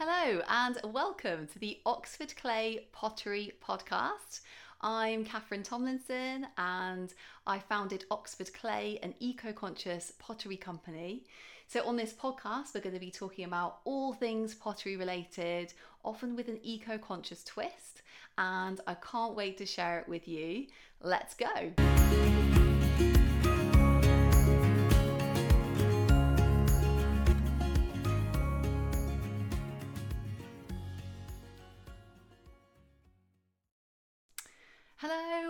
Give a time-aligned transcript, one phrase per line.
[0.00, 4.42] Hello, and welcome to the Oxford Clay Pottery Podcast.
[4.80, 7.12] I'm Catherine Tomlinson, and
[7.48, 11.24] I founded Oxford Clay, an eco conscious pottery company.
[11.66, 15.72] So, on this podcast, we're going to be talking about all things pottery related,
[16.04, 18.02] often with an eco conscious twist,
[18.38, 20.66] and I can't wait to share it with you.
[21.02, 21.72] Let's go.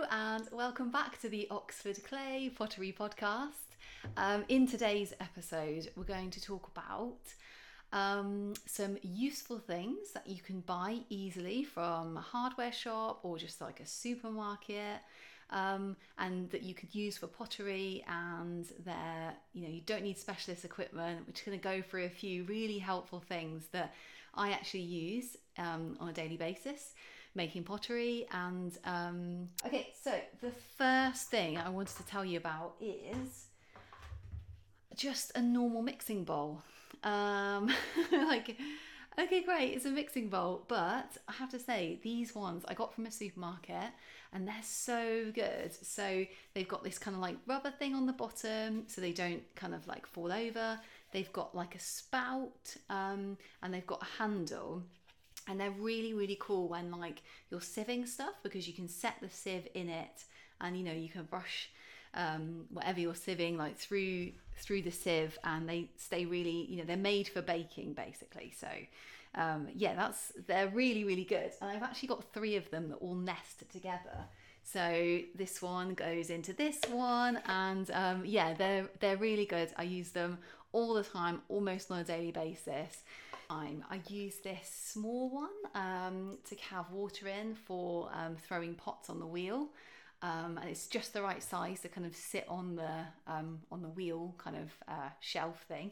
[0.07, 3.75] And welcome back to the Oxford Clay Pottery Podcast.
[4.15, 7.17] Um, in today's episode, we're going to talk about
[7.91, 13.59] um, some useful things that you can buy easily from a hardware shop or just
[13.59, 15.01] like a supermarket.
[15.49, 20.19] Um, and that you could use for pottery, and there, you know, you don't need
[20.19, 21.23] specialist equipment.
[21.25, 23.95] We're just going to go through a few really helpful things that
[24.35, 26.93] I actually use um, on a daily basis
[27.35, 28.27] making pottery.
[28.31, 33.47] And um, okay, so the first thing I wanted to tell you about is
[34.95, 36.61] just a normal mixing bowl.
[37.03, 37.73] Um,
[38.11, 38.57] like,
[39.17, 42.93] okay, great, it's a mixing bowl, but I have to say, these ones I got
[42.93, 43.91] from a supermarket
[44.33, 45.73] and they're so good.
[45.73, 49.43] So they've got this kind of like rubber thing on the bottom so they don't
[49.55, 50.79] kind of like fall over.
[51.11, 54.83] They've got like a spout um, and they've got a handle
[55.49, 59.29] and they're really really cool when like you're sieving stuff because you can set the
[59.29, 60.23] sieve in it
[60.61, 61.69] and you know you can brush
[62.13, 66.83] um, whatever you're sieving like through through the sieve and they stay really you know
[66.83, 68.53] they're made for baking basically.
[68.57, 68.67] So
[69.35, 71.51] um, yeah that's they're really really good.
[71.61, 74.25] And I've actually got three of them that all nest together.
[74.63, 79.69] So this one goes into this one and um, yeah they're they're really good.
[79.77, 80.39] I use them
[80.71, 83.03] all the time almost on a daily basis
[83.49, 83.83] time.
[83.89, 89.19] I use this small one um, to have water in for um, throwing pots on
[89.19, 89.69] the wheel.
[90.21, 92.91] Um, and it's just the right size to kind of sit on the
[93.25, 95.91] um, on the wheel kind of uh, shelf thing.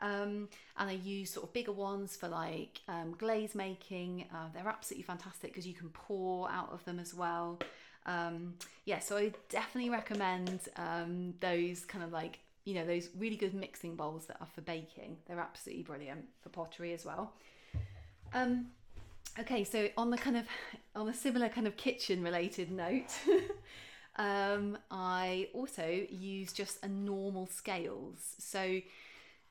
[0.00, 0.48] Um,
[0.78, 4.24] and I use sort of bigger ones for like um, glaze making.
[4.32, 7.58] Uh, they're absolutely fantastic because you can pour out of them as well.
[8.86, 10.60] Yeah, so I definitely recommend
[11.40, 15.16] those kind of like you know those really good mixing bowls that are for baking.
[15.26, 17.32] They're absolutely brilliant for pottery as well.
[18.34, 18.66] Um
[19.40, 20.44] okay so on the kind of
[20.94, 23.12] on a similar kind of kitchen related note
[24.16, 28.34] um i also use just a normal scales.
[28.38, 28.80] So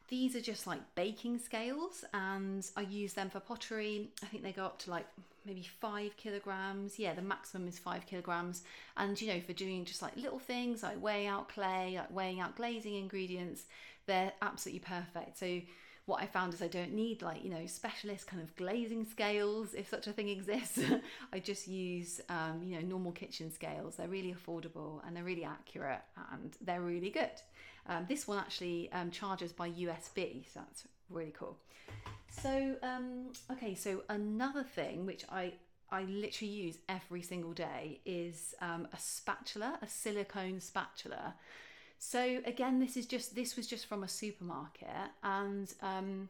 [0.09, 4.51] these are just like baking scales and i use them for pottery i think they
[4.51, 5.05] go up to like
[5.47, 6.99] maybe five kilograms.
[6.99, 8.63] Yeah, the maximum is five kilograms.
[8.97, 12.39] And you know, for doing just like little things like weighing out clay, like weighing
[12.39, 13.63] out glazing ingredients,
[14.05, 15.39] they're absolutely perfect.
[15.39, 15.61] So
[16.07, 19.73] what I found is I don't need like you know specialist kind of glazing scales
[19.73, 20.79] if such a thing exists.
[21.33, 23.97] I just use um, you know normal kitchen scales.
[23.97, 26.01] They're really affordable and they're really accurate
[26.31, 27.29] and they're really good.
[27.87, 31.57] Um, this one actually um, charges by USB, so that's really cool.
[32.29, 35.53] So, um, okay, so another thing which I
[35.89, 41.35] I literally use every single day is um, a spatula, a silicone spatula.
[41.99, 44.87] So again, this is just this was just from a supermarket,
[45.23, 46.29] and um,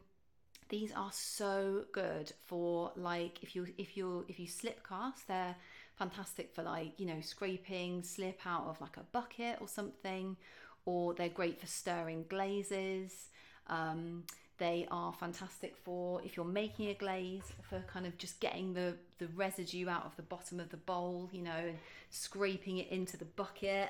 [0.68, 5.56] these are so good for like if you if you if you slip cast, they're
[5.96, 10.36] fantastic for like you know scraping slip out of like a bucket or something,
[10.84, 13.28] or they're great for stirring glazes.
[13.66, 14.24] Um,
[14.58, 18.94] they are fantastic for if you're making a glaze, for kind of just getting the,
[19.18, 21.78] the residue out of the bottom of the bowl, you know, and
[22.10, 23.88] scraping it into the bucket.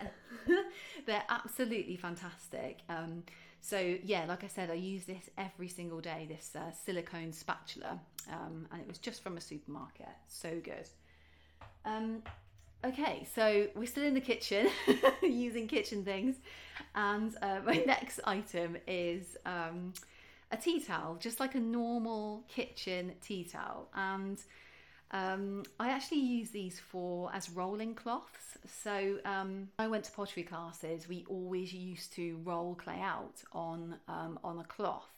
[1.07, 2.81] They're absolutely fantastic.
[2.89, 3.25] Um,
[3.61, 7.99] so, yeah, like I said, I use this every single day, this uh, silicone spatula,
[8.31, 10.07] um, and it was just from a supermarket.
[10.29, 10.89] So good.
[11.85, 12.23] Um,
[12.85, 14.69] okay, so we're still in the kitchen
[15.23, 16.37] using kitchen things,
[16.95, 19.37] and uh, my next item is.
[19.47, 19.95] Um,
[20.51, 23.89] a tea towel, just like a normal kitchen tea towel.
[23.95, 24.39] And
[25.11, 28.59] um, I actually use these for as rolling cloths.
[28.83, 31.09] So um, I went to pottery classes.
[31.09, 35.09] We always used to roll clay out on um, on a cloth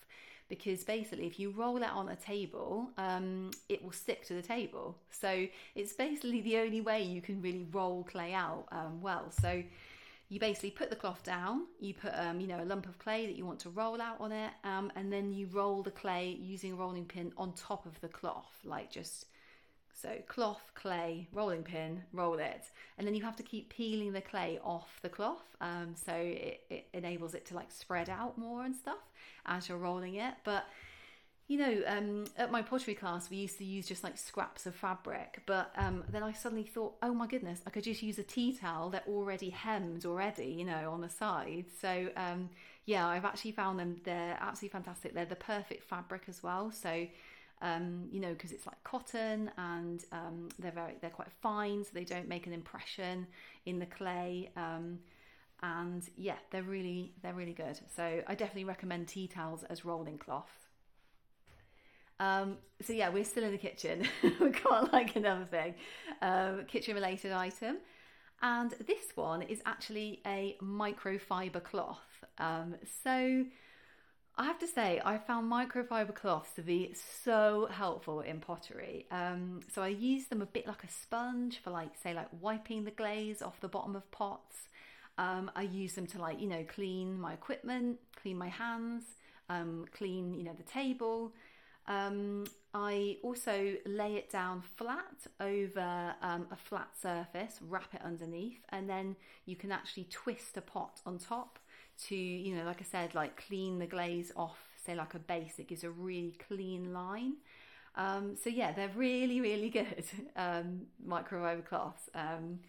[0.50, 4.43] because basically, if you roll it on a table, um, it will stick to the
[4.43, 4.97] table.
[5.11, 9.31] So it's basically the only way you can really roll clay out um, well.
[9.31, 9.62] So
[10.31, 13.27] you basically put the cloth down, you put um, you know a lump of clay
[13.27, 16.38] that you want to roll out on it, um, and then you roll the clay
[16.41, 19.27] using a rolling pin on top of the cloth, like just
[19.93, 22.62] so cloth, clay, rolling pin, roll it,
[22.97, 26.61] and then you have to keep peeling the clay off the cloth, um, so it,
[26.71, 29.11] it enables it to like spread out more and stuff
[29.47, 30.65] as you're rolling it, but
[31.50, 34.75] you know, um, at my pottery class, we used to use just like scraps of
[34.76, 38.23] fabric, but um, then I suddenly thought, oh my goodness, I could just use a
[38.23, 38.88] tea towel.
[38.88, 41.64] They're already hemmed already, you know, on the side.
[41.81, 42.50] So um,
[42.87, 44.00] yeah, I've actually found them.
[44.05, 45.12] They're absolutely fantastic.
[45.12, 46.70] They're the perfect fabric as well.
[46.70, 47.08] So
[47.62, 51.91] um, you know, because it's like cotton and um, they're very they're quite fine, so
[51.93, 53.26] they don't make an impression
[53.67, 54.52] in the clay.
[54.56, 55.00] Um,
[55.64, 57.81] and yeah, they're really they're really good.
[57.97, 60.70] So I definitely recommend tea towels as rolling cloth.
[62.21, 64.07] Um, so yeah, we're still in the kitchen.
[64.23, 65.75] We've got like another thing,
[66.23, 67.79] um, kitchen related item.
[68.43, 72.25] And this one is actually a microfiber cloth.
[72.39, 73.45] Um, so
[74.37, 76.95] I have to say, I found microfiber cloths to be
[77.25, 79.07] so helpful in pottery.
[79.11, 82.85] Um, so I use them a bit like a sponge for like, say, like wiping
[82.85, 84.57] the glaze off the bottom of pots.
[85.19, 89.05] Um, I use them to like, you know, clean my equipment, clean my hands,
[89.51, 91.35] um, clean, you know, the table.
[91.87, 98.61] Um, I also lay it down flat over um, a flat surface, wrap it underneath,
[98.69, 101.59] and then you can actually twist a pot on top
[102.06, 105.59] to, you know, like I said, like clean the glaze off, say like a base.
[105.59, 107.35] It gives a really clean line.
[107.97, 110.05] Um, so yeah, they're really, really good
[110.37, 112.09] um, microfiber cloths.
[112.15, 112.61] Um,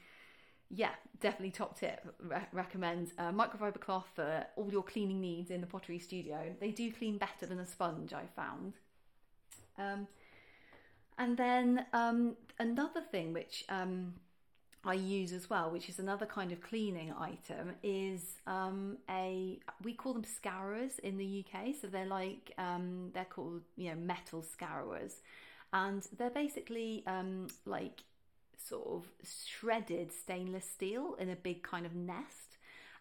[0.70, 2.02] yeah, definitely top tip.
[2.20, 6.56] Re- recommend uh, microfiber cloth for all your cleaning needs in the pottery studio.
[6.60, 8.74] They do clean better than a sponge, I found.
[9.82, 10.08] Um,
[11.18, 14.14] and then um, another thing which um,
[14.84, 19.94] I use as well, which is another kind of cleaning item, is um, a we
[19.94, 21.76] call them scourers in the UK.
[21.80, 25.18] So they're like um, they're called you know metal scourers,
[25.74, 28.04] and they're basically um, like
[28.58, 32.58] sort of shredded stainless steel in a big kind of nest.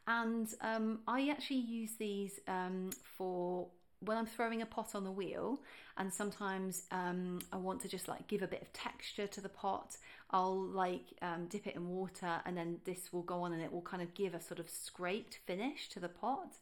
[0.06, 3.68] And um, I actually use these um, for
[4.00, 5.60] when I'm throwing a pot on the wheel,
[5.96, 9.48] and sometimes um, I want to just like give a bit of texture to the
[9.48, 9.96] pot,
[10.30, 13.72] I'll like um, dip it in water, and then this will go on, and it
[13.72, 16.54] will kind of give a sort of scraped finish to the pot.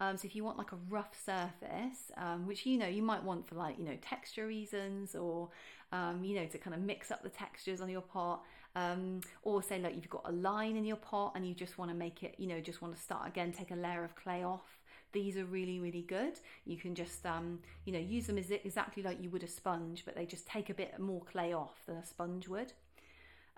[0.00, 3.22] Um, so if you want like a rough surface, um, which you know you might
[3.22, 5.50] want for like you know texture reasons, or
[5.92, 8.42] um, you know to kind of mix up the textures on your pot,
[8.76, 11.90] um, or say like you've got a line in your pot and you just want
[11.90, 14.44] to make it, you know, just want to start again, take a layer of clay
[14.44, 14.79] off
[15.12, 16.34] these are really, really good.
[16.64, 20.04] You can just, um, you know, use them as exactly like you would a sponge,
[20.04, 22.72] but they just take a bit more clay off than a sponge would.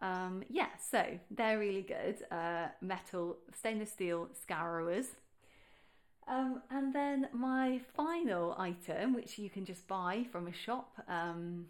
[0.00, 2.24] Um, yeah, so they're really good.
[2.30, 5.06] Uh, metal, stainless steel scourers.
[6.28, 11.66] Um, and then my final item, which you can just buy from a shop um,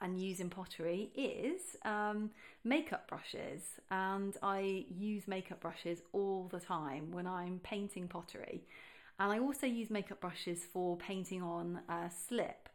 [0.00, 2.30] and use in pottery, is um,
[2.64, 3.62] makeup brushes.
[3.90, 8.62] And I use makeup brushes all the time when I'm painting pottery.
[9.20, 11.80] And I also use makeup brushes for painting on
[12.26, 12.68] slip.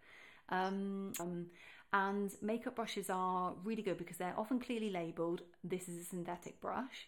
[0.50, 1.48] Um, um,
[1.92, 6.60] and makeup brushes are really good because they're often clearly labeled this is a synthetic
[6.60, 7.08] brush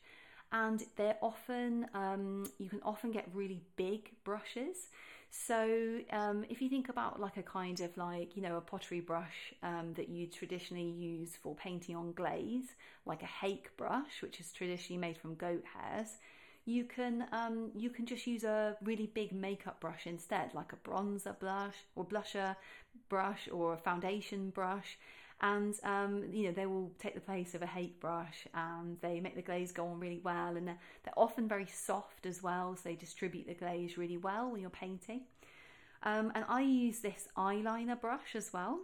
[0.51, 4.87] and they're often um, you can often get really big brushes
[5.29, 9.01] so um, if you think about like a kind of like you know a pottery
[9.01, 12.75] brush um, that you traditionally use for painting on glaze
[13.05, 16.17] like a hake brush which is traditionally made from goat hairs
[16.67, 20.87] you can um, you can just use a really big makeup brush instead, like a
[20.87, 22.55] bronzer blush or blusher
[23.07, 24.97] brush or a foundation brush,
[25.41, 29.21] and um, you know they will take the place of a hake brush, and they
[29.21, 32.75] make the glaze go on really well, and they're, they're often very soft as well,
[32.75, 35.21] so they distribute the glaze really well when you're painting.
[36.03, 38.81] Um, and I use this eyeliner brush as well,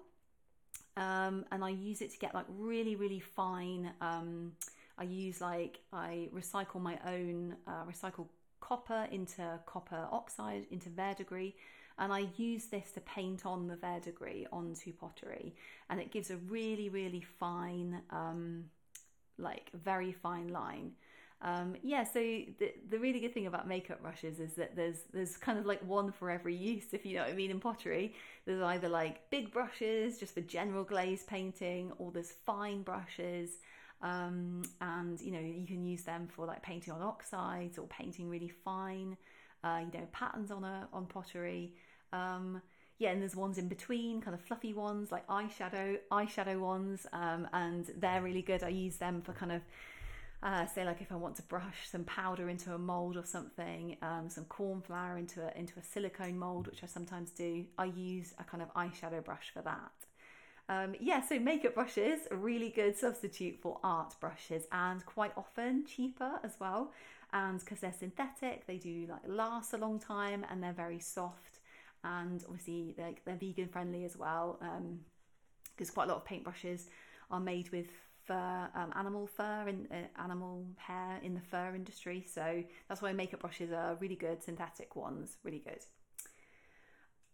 [0.96, 4.54] um, and I use it to get like really really fine um,
[4.98, 8.28] I use like I recycle my own uh, recycled
[8.60, 11.54] copper into copper oxide into verdigris
[12.00, 15.54] and I use this to paint on the verdigris onto pottery.
[15.90, 18.66] And it gives a really really fine um,
[19.38, 20.92] like very fine line.
[21.42, 25.36] Um, yeah so the, the really good thing about makeup brushes is that there's there's
[25.36, 28.14] kind of like one for every use if you know what I mean in pottery.
[28.46, 33.58] There's either like big brushes just for general glaze painting or there's fine brushes
[34.04, 38.30] um, and you know you can use them for like painting on oxides or painting
[38.30, 39.18] really fine
[39.64, 41.74] uh, you know patterns on a on pottery
[42.12, 42.62] um,
[43.00, 47.48] yeah and there's ones in between kind of fluffy ones like eyeshadow eyeshadow ones um,
[47.54, 49.62] and they're really good i use them for kind of
[50.44, 53.96] uh, say like if I want to brush some powder into a mold or something,
[54.02, 57.86] um, some corn flour into a, into a silicone mold, which I sometimes do, I
[57.86, 59.92] use a kind of eyeshadow brush for that.
[60.70, 65.86] Um, yeah, so makeup brushes, a really good substitute for art brushes and quite often
[65.86, 66.92] cheaper as well.
[67.34, 71.60] And because they're synthetic, they do like last a long time and they're very soft
[72.04, 74.60] and obviously they're, they're vegan friendly as well
[75.76, 76.88] because um, quite a lot of paintbrushes
[77.32, 77.88] are made with
[78.26, 82.26] fur, um, animal fur and uh, animal hair in the fur industry.
[82.32, 85.84] So that's why makeup brushes are really good, synthetic ones, really good.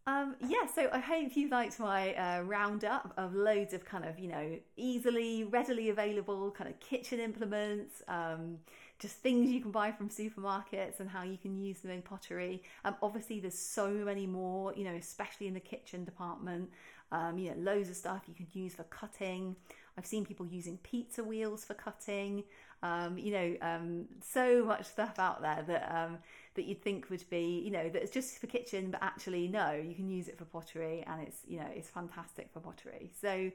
[0.09, 4.17] Um, yeah, so I hope you liked my uh, roundup of loads of kind of,
[4.17, 8.57] you know, easily, readily available kind of kitchen implements, um,
[8.97, 12.63] just things you can buy from supermarkets and how you can use them in pottery.
[12.85, 16.71] Um, obviously, there's so many more, you know, especially in the kitchen department.
[17.11, 19.55] Um, you know, loads of stuff you can use for cutting.
[19.95, 22.45] I've seen people using pizza wheels for cutting.
[22.81, 26.17] Um, you know, um, so much stuff out there that um,
[26.55, 29.95] that you'd think would be, you know, that's just for kitchen, but actually no, you
[29.95, 33.11] can use it for pottery, and it's you know it's fantastic for pottery.
[33.19, 33.51] So.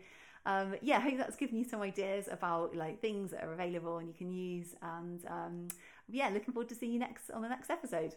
[0.46, 3.96] Um, yeah, I hope that's given you some ideas about like things that are available
[3.96, 4.74] and you can use.
[4.82, 5.68] And um,
[6.06, 8.14] yeah, looking forward to seeing you next on the next episode.